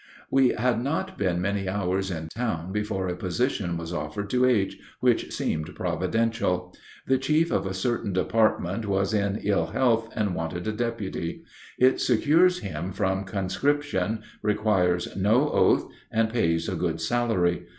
We 0.31 0.49
had 0.49 0.83
not 0.83 1.15
been 1.15 1.39
many 1.43 1.69
hours 1.69 2.09
in 2.09 2.29
town 2.29 2.71
before 2.71 3.07
a 3.07 3.15
position 3.15 3.77
was 3.77 3.93
offered 3.93 4.31
to 4.31 4.47
H. 4.47 4.79
which 4.99 5.31
seemed 5.31 5.75
providential. 5.75 6.75
The 7.05 7.19
chief 7.19 7.51
of 7.51 7.67
a 7.67 7.75
certain 7.75 8.11
department 8.11 8.87
was 8.87 9.13
in 9.13 9.39
ill 9.43 9.67
health 9.67 10.11
and 10.15 10.33
wanted 10.33 10.67
a 10.67 10.71
deputy. 10.71 11.43
It 11.77 12.01
secures 12.01 12.57
him 12.61 12.91
from 12.93 13.25
conscription, 13.25 14.23
requires 14.41 15.15
no 15.15 15.51
oath, 15.51 15.87
and 16.11 16.33
pays 16.33 16.67
a 16.67 16.73
good 16.73 16.99
salary. 16.99 17.67